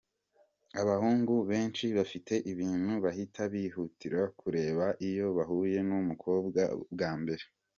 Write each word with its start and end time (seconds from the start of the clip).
Abahungu 0.81 1.33
benshi 1.49 1.85
bafite 1.97 2.33
ibintu 2.51 2.93
bahita 3.03 3.41
bihutira 3.53 4.19
kureba 4.39 4.85
iyo 5.09 5.27
bahuye 5.37 5.77
n’umukobwa 5.87 6.61
bwa 6.93 7.11
mbere. 7.21 7.43